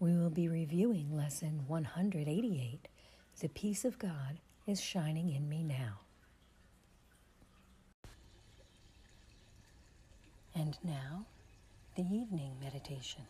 [0.00, 2.88] We will be reviewing lesson 188
[3.40, 6.00] The Peace of God is Shining in Me Now.
[10.54, 11.26] And now,
[11.96, 13.24] the evening meditation.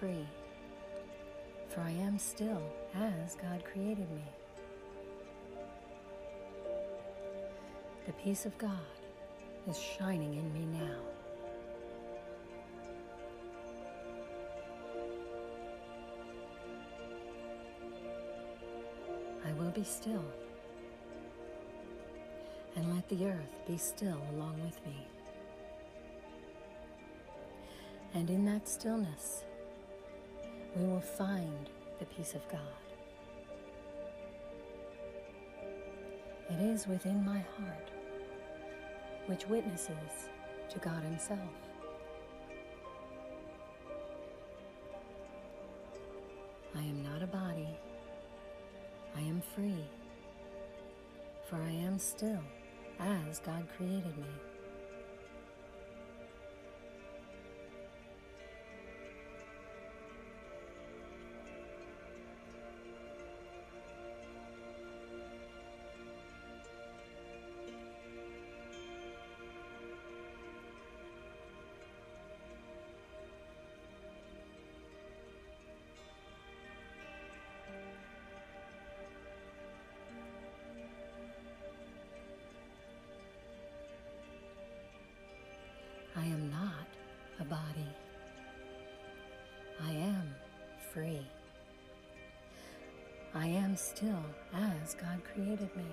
[0.00, 0.26] Free,
[1.68, 2.62] for I am still
[2.94, 4.24] as God created me.
[8.06, 8.70] The peace of God
[9.68, 10.96] is shining in me now.
[19.46, 20.24] I will be still
[22.74, 25.06] and let the earth be still along with me.
[28.14, 29.44] And in that stillness,
[30.76, 32.60] we will find the peace of God.
[36.50, 37.90] It is within my heart
[39.26, 40.28] which witnesses
[40.68, 41.38] to God Himself.
[46.74, 47.68] I am not a body,
[49.16, 49.84] I am free,
[51.48, 52.42] for I am still
[52.98, 54.49] as God created me.
[95.22, 95.84] Created me.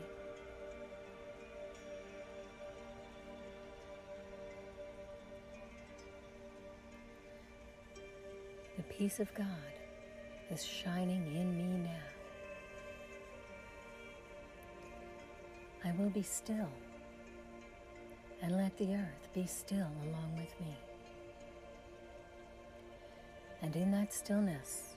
[8.77, 9.47] The peace of God
[10.49, 11.89] is shining in me now.
[15.85, 16.69] I will be still
[18.41, 20.75] and let the earth be still along with me.
[23.61, 24.95] And in that stillness,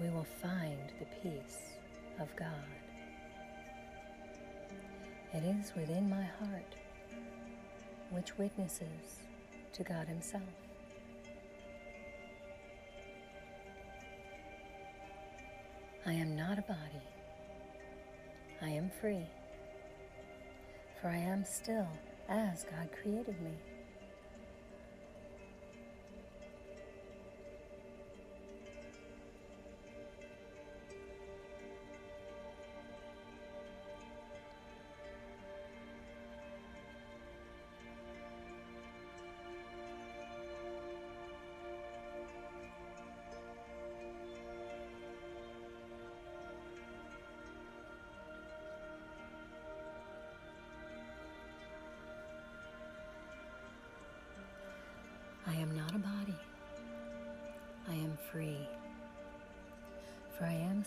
[0.00, 1.75] we will find the peace
[2.20, 2.48] of God.
[5.32, 6.74] It is within my heart
[8.10, 9.20] which witnesses
[9.72, 10.42] to God Himself.
[16.06, 17.02] I am not a body.
[18.62, 19.26] I am free
[21.00, 21.86] for I am still
[22.28, 23.52] as God created me.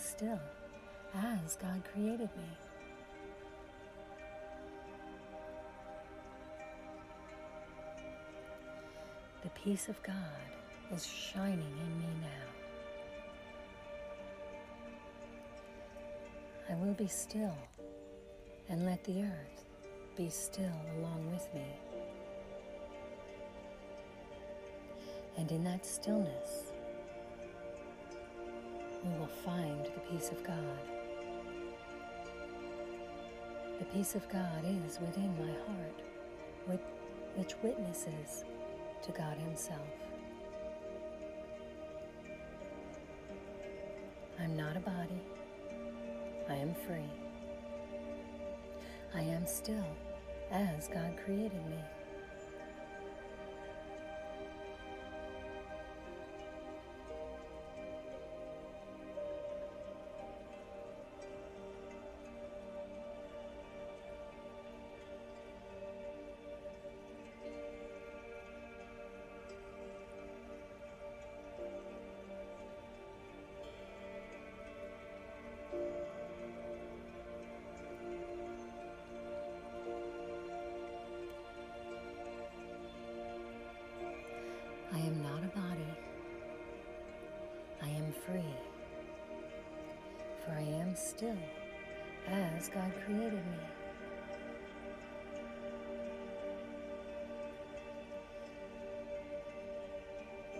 [0.00, 0.40] Still
[1.14, 2.56] as God created me.
[9.42, 10.16] The peace of God
[10.92, 12.48] is shining in me now.
[16.70, 17.56] I will be still
[18.68, 19.64] and let the earth
[20.16, 21.66] be still along with me.
[25.36, 26.69] And in that stillness,
[29.04, 30.56] we will find the peace of God.
[33.78, 36.78] The peace of God is within my heart,
[37.36, 38.44] which witnesses
[39.02, 39.78] to God Himself.
[44.38, 45.20] I'm not a body.
[46.48, 47.10] I am free.
[49.14, 49.86] I am still
[50.50, 51.78] as God created me.
[91.20, 91.36] Still
[92.32, 93.60] as God created me.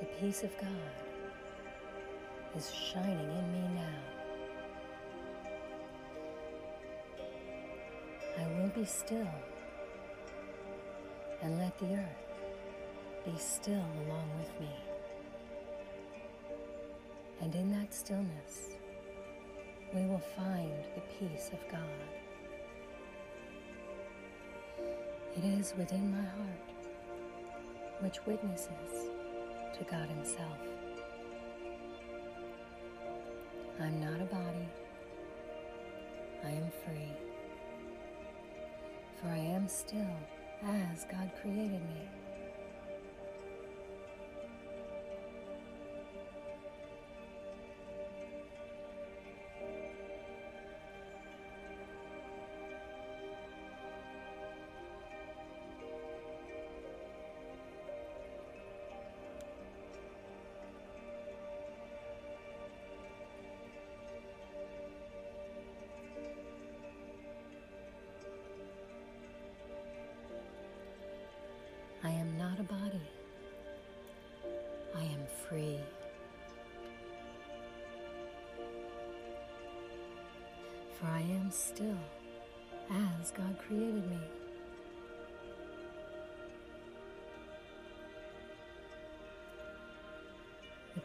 [0.01, 0.69] The peace of God
[2.55, 4.01] is shining in me now.
[8.39, 9.33] I will be still
[11.41, 14.77] and let the earth be still along with me.
[17.41, 18.80] And in that stillness,
[19.95, 21.81] we will find the peace of God.
[25.37, 26.71] It is within my heart,
[28.01, 29.11] which witnesses
[29.77, 30.59] to God Himself.
[33.81, 34.69] I'm not a body,
[36.45, 37.13] I am free,
[39.21, 40.17] for I am still
[40.65, 42.20] as God created me.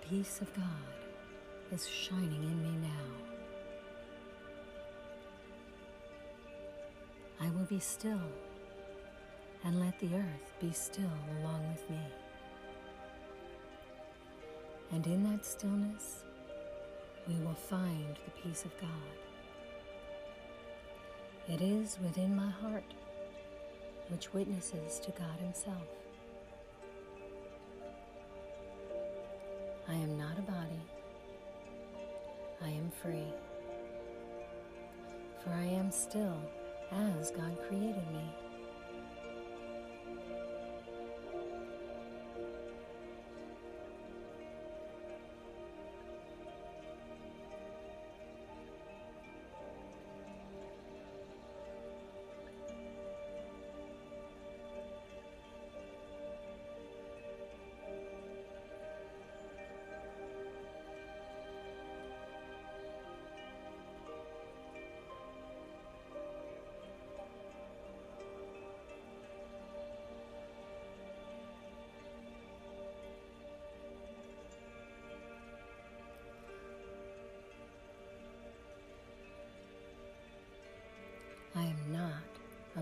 [0.10, 0.66] Peace of God
[1.72, 2.90] is shining in me now.
[7.42, 8.22] I will be still
[9.64, 11.10] and let the earth be still
[11.40, 12.00] along with me.
[14.92, 16.24] And in that stillness,
[17.28, 18.90] we will find the peace of God.
[21.48, 22.94] It is within my heart,
[24.10, 26.05] which witnesses to God Himself.
[29.88, 30.82] I am not a body,
[32.64, 33.32] I am free,
[35.44, 36.40] for I am still
[36.92, 38.45] as God created me.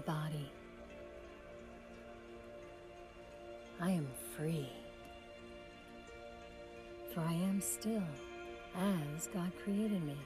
[0.06, 0.52] body.
[3.82, 4.08] I am
[4.38, 4.70] free,
[7.14, 8.04] for I am still
[8.76, 10.18] as God created me.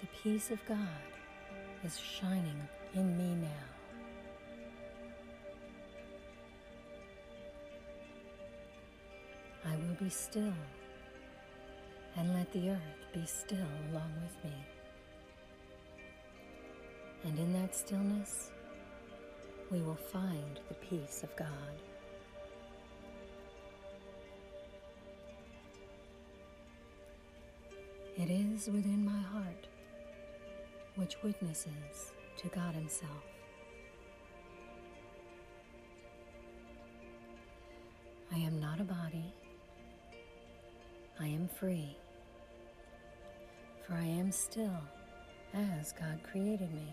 [0.00, 0.78] The peace of God
[1.84, 3.72] is shining in me now.
[9.64, 10.54] I will be still
[12.16, 13.58] and let the earth be still
[13.90, 14.56] along with me.
[17.24, 18.50] And in that stillness,
[19.70, 21.48] we will find the peace of God.
[28.18, 29.66] It is within my heart
[30.96, 33.10] which witnesses to God Himself.
[38.34, 39.32] I am not a body,
[41.20, 41.96] I am free,
[43.92, 44.80] for I am still
[45.54, 46.86] as God created me.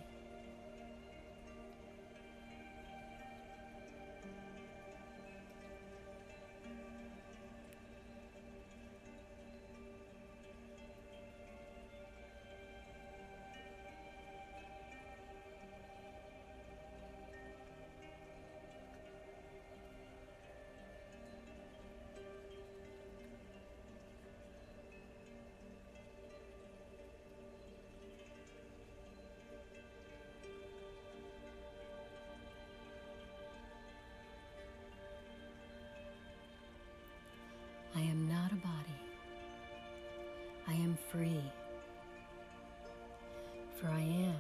[43.80, 44.36] For I am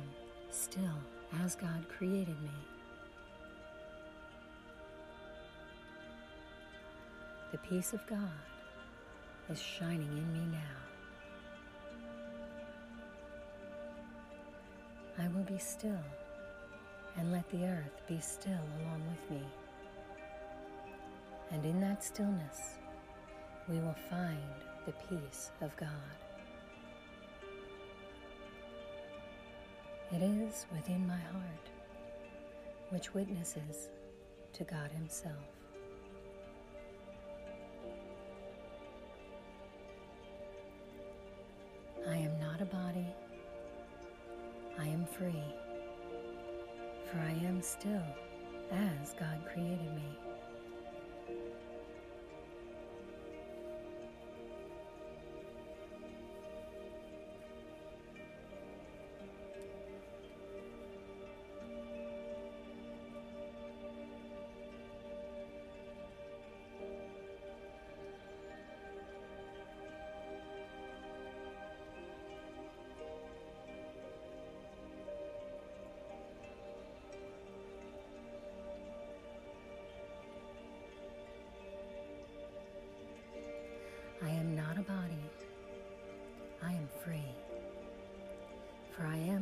[0.52, 1.00] still
[1.46, 2.50] as God created me.
[7.54, 8.20] The peace of God
[9.50, 10.80] is shining in me now.
[15.24, 16.04] I will be still
[17.18, 19.46] and let the earth be still along with me.
[21.52, 22.76] And in that stillness,
[23.70, 24.38] we will find
[24.86, 25.90] the peace of God.
[30.12, 31.70] It is within my heart
[32.90, 33.90] which witnesses
[34.54, 35.59] to God Himself.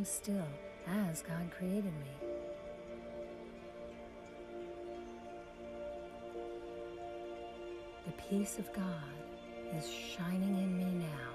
[0.07, 0.47] Still
[0.87, 2.27] as God created me.
[8.05, 8.85] The peace of God
[9.75, 11.33] is shining in me now.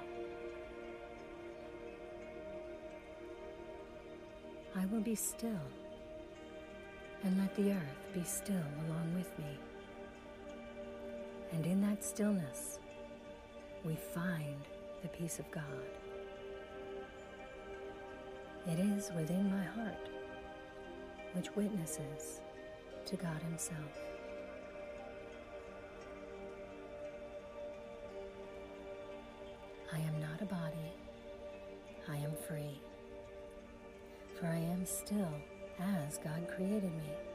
[4.75, 5.51] I will be still
[7.25, 9.59] and let the earth be still along with me.
[11.53, 12.79] And in that stillness,
[13.85, 14.57] we find
[15.03, 15.63] the peace of God.
[18.65, 20.09] It is within my heart
[21.33, 22.41] which witnesses
[23.07, 23.99] to God Himself.
[29.93, 30.93] I am not a body,
[32.09, 32.81] I am free,
[34.39, 35.35] for I am still
[35.81, 37.32] as God created me.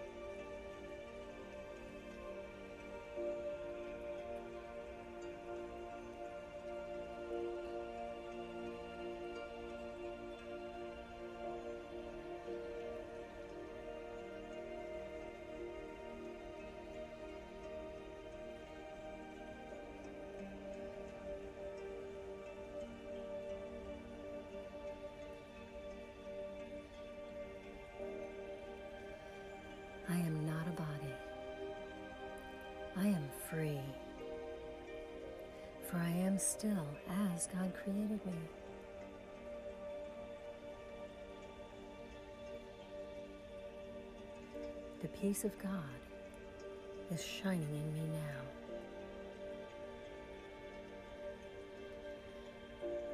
[37.53, 38.33] God created me.
[45.01, 45.71] The peace of God
[47.11, 48.41] is shining in me now.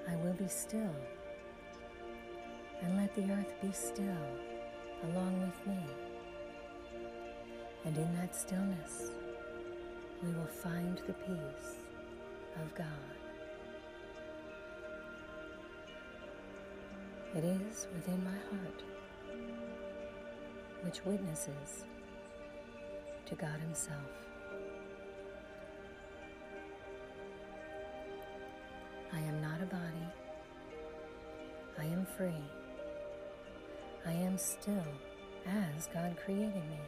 [0.10, 0.96] I will be still
[2.82, 4.28] and let the earth be still
[5.04, 5.84] along with me.
[7.86, 9.12] And in that stillness,
[10.22, 11.78] we will find the peace
[12.62, 13.23] of God.
[17.36, 18.84] It is within my heart,
[20.84, 21.86] which witnesses
[23.26, 23.98] to God Himself.
[29.12, 30.08] I am not a body.
[31.80, 32.46] I am free.
[34.06, 34.86] I am still
[35.48, 36.80] as God created me.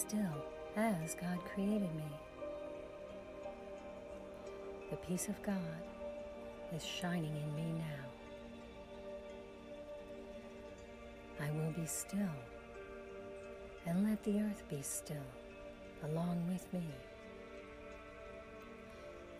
[0.00, 0.44] Still
[0.76, 2.10] as God created me.
[4.90, 5.82] The peace of God
[6.74, 8.06] is shining in me now.
[11.44, 12.34] I will be still
[13.86, 15.16] and let the earth be still
[16.04, 16.88] along with me.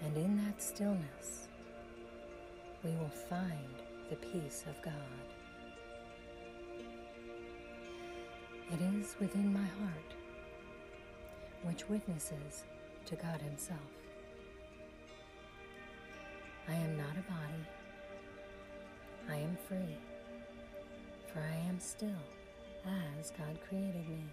[0.02, 1.48] And in that stillness,
[2.84, 3.74] we will find
[4.10, 4.94] the peace of God.
[8.72, 10.14] It is within my heart,
[11.62, 12.64] which witnesses
[13.06, 13.78] to God Himself.
[16.68, 17.66] I am not a body.
[19.28, 19.96] I am free,
[21.32, 22.08] for I am still
[23.18, 24.24] as God created me.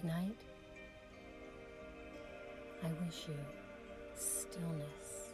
[0.00, 0.36] Tonight,
[2.84, 3.34] I wish you
[4.14, 5.32] stillness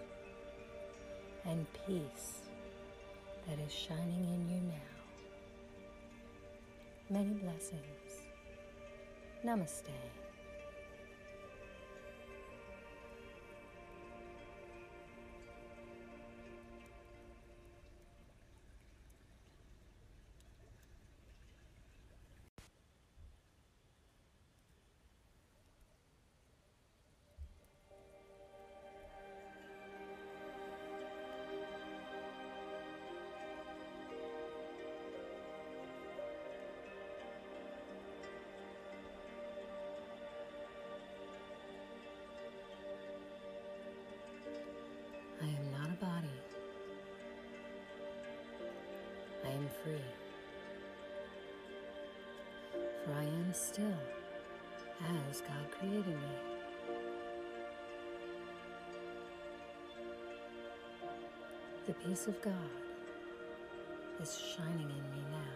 [1.45, 2.41] and peace
[3.47, 4.94] that is shining in you now.
[7.11, 8.23] Many blessings.
[9.45, 9.93] Namaste.
[61.87, 62.55] The peace of God
[64.23, 65.55] is shining in me now.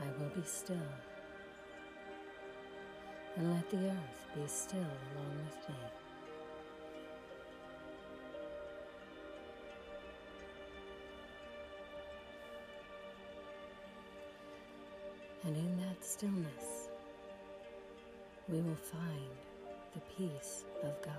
[0.00, 0.76] I will be still
[3.36, 6.03] and let the earth be still along with me.
[16.24, 16.88] Stillness,
[18.48, 19.30] we will find
[19.92, 21.12] the peace of God.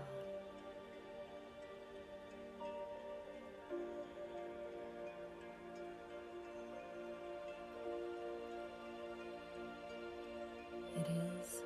[10.96, 11.62] It is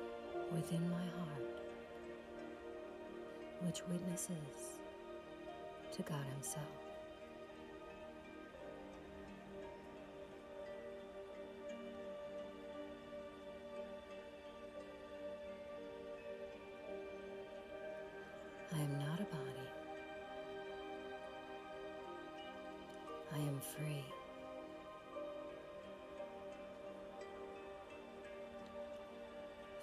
[0.52, 1.62] within my heart
[3.62, 4.80] which witnesses
[5.92, 6.89] to God Himself.
[23.60, 24.04] Free.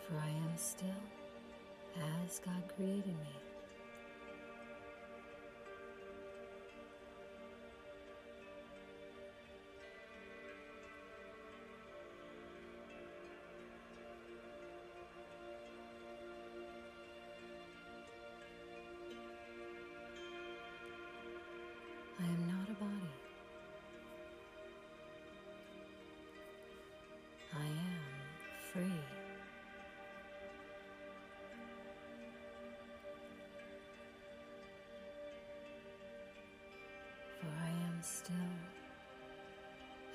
[0.07, 0.87] For I am still
[2.25, 3.46] as God created me.
[38.17, 38.35] Still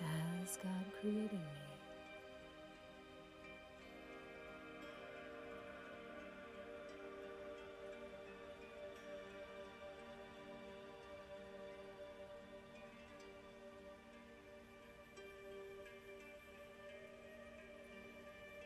[0.00, 1.38] as God created me.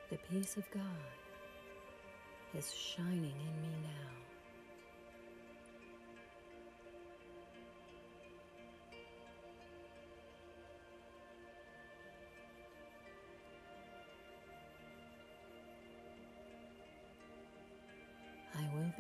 [0.09, 0.83] The peace of God
[2.57, 4.16] is shining in me now.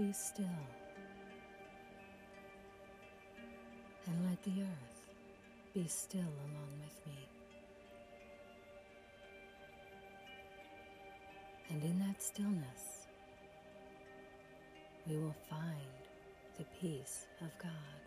[0.07, 0.47] Be still
[4.07, 5.01] and let the earth
[5.75, 7.27] be still along with me.
[11.71, 13.09] And in that stillness,
[15.09, 15.99] we will find
[16.57, 18.06] the peace of God.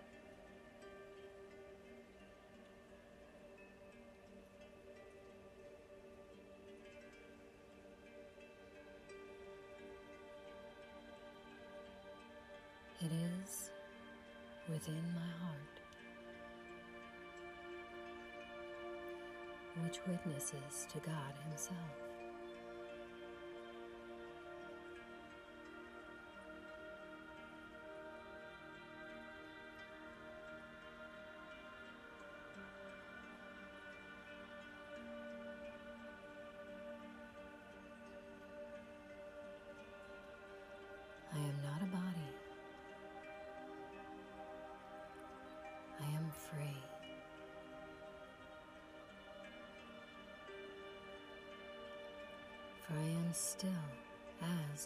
[14.71, 15.79] Within my heart,
[19.83, 22.08] which witnesses to God Himself.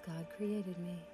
[0.05, 1.12] God created me.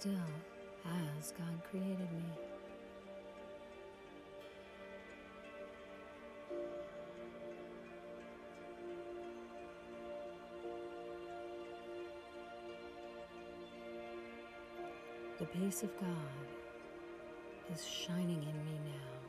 [0.00, 0.12] Still
[1.18, 2.24] as God created me.
[15.38, 16.08] The peace of God
[17.74, 19.19] is shining in me now.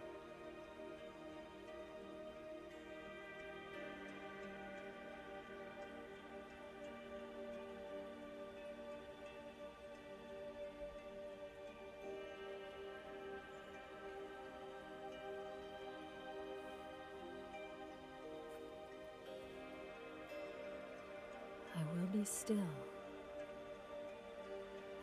[22.21, 22.55] Be still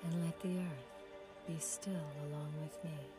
[0.04, 3.17] and let the earth be still along with me.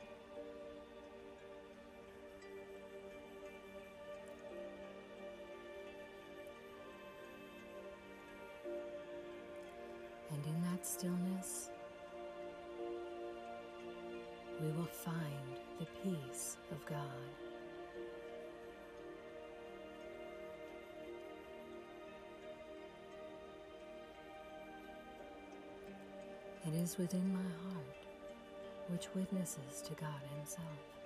[26.69, 28.05] It is within my heart
[28.89, 30.98] which witnesses to God Himself.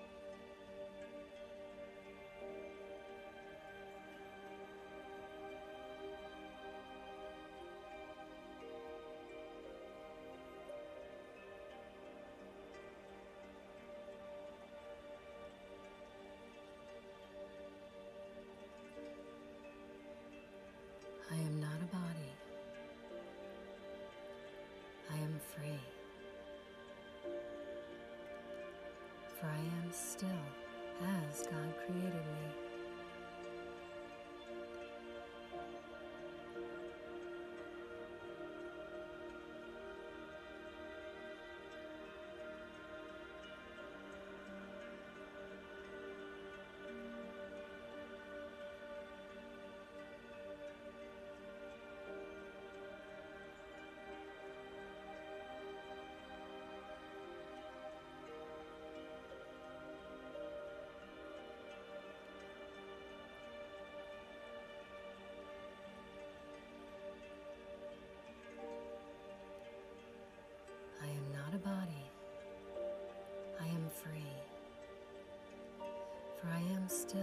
[76.43, 77.21] For I am still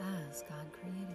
[0.00, 1.14] as God created me.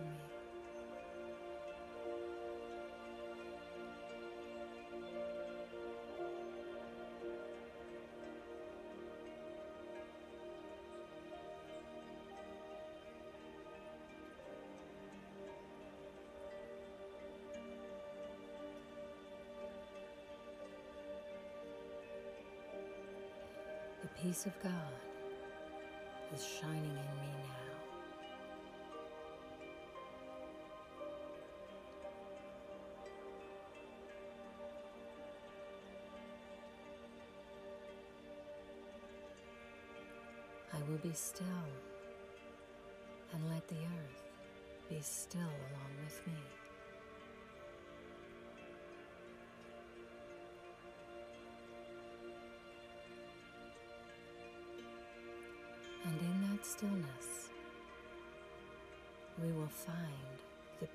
[24.01, 25.02] The peace of God
[26.33, 27.53] is shining in me now.
[40.73, 41.45] I will be still
[43.33, 44.23] and let the earth
[44.89, 46.62] be still along with me.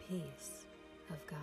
[0.08, 0.64] Peace
[1.10, 1.38] of God.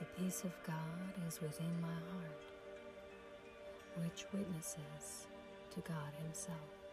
[0.00, 0.76] The peace of God
[1.26, 2.44] is within my heart
[4.02, 5.28] which witnesses
[5.70, 6.83] to God Himself.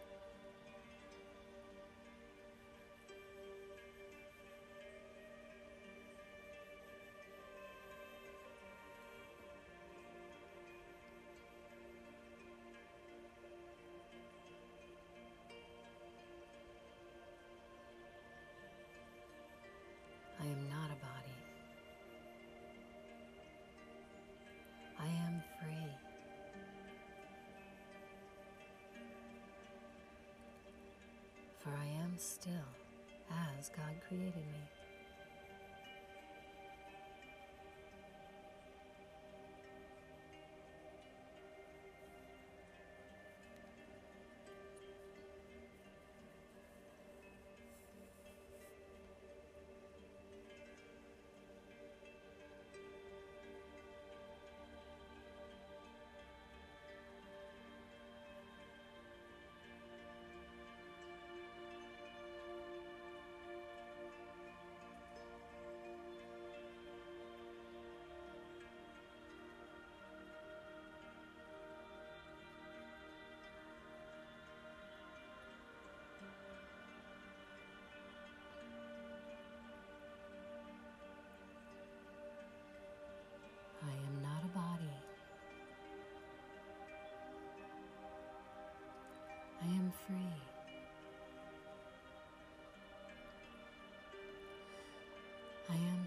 [34.12, 34.71] Created me.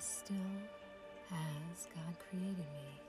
[0.06, 0.36] Still
[1.32, 3.02] as God created me.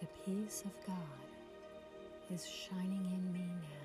[0.00, 0.96] The peace of God
[2.34, 3.81] is shining in me now.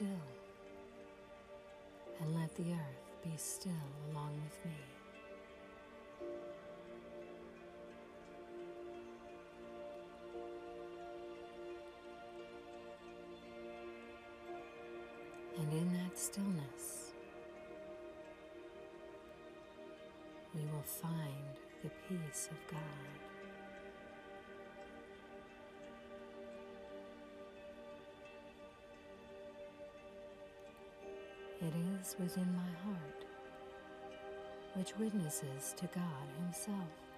[0.00, 0.08] Still
[2.22, 3.72] and let the earth be still
[4.10, 4.78] along with me.
[15.58, 17.12] And in that stillness,
[20.54, 23.29] we will find the peace of God.
[31.70, 33.24] It is within my heart,
[34.74, 37.09] which witnesses to God Himself.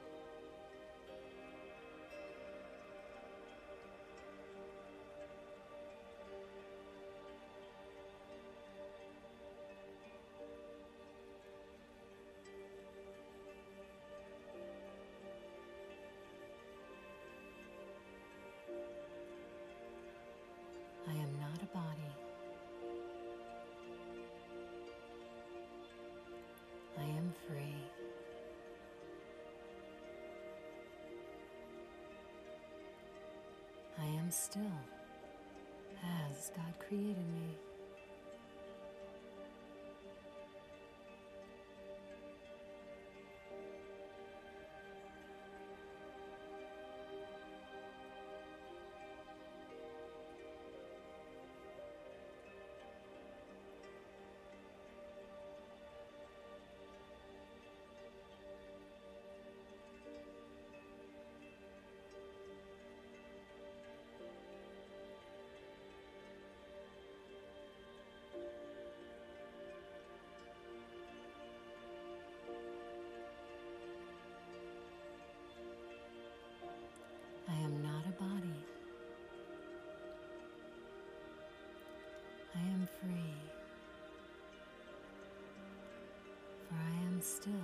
[87.42, 87.54] Still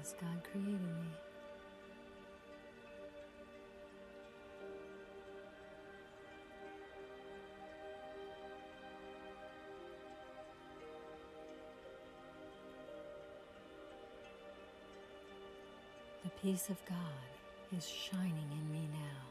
[0.00, 1.10] as God created me.
[16.22, 16.96] The peace of God
[17.76, 19.25] is shining in me now.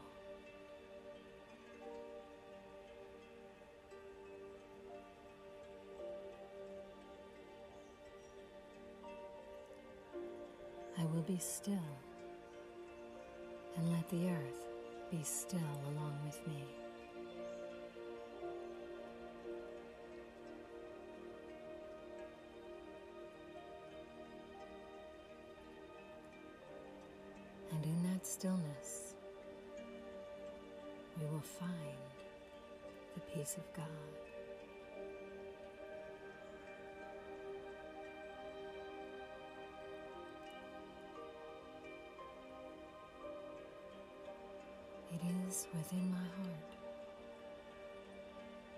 [11.26, 11.74] Be still
[13.76, 14.64] and let the earth
[15.10, 15.58] be still
[15.88, 16.85] along with me.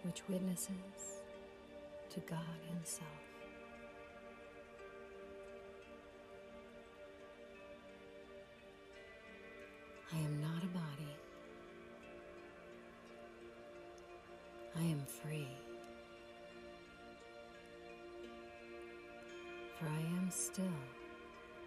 [0.03, 1.23] Which witnesses
[2.11, 3.09] to God Himself.
[10.13, 11.17] I am not a body.
[14.77, 15.49] I am free.
[19.79, 20.65] For I am still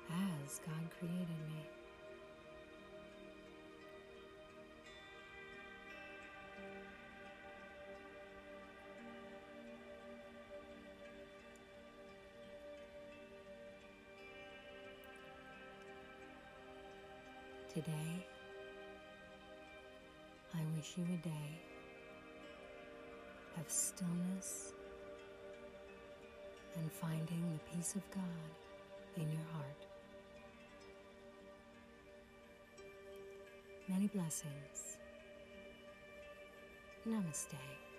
[0.10, 1.81] as God created me.
[20.98, 21.62] You a day
[23.60, 24.74] of stillness
[26.78, 29.86] and finding the peace of God in your heart.
[33.88, 34.98] Many blessings.
[37.08, 37.91] Namaste.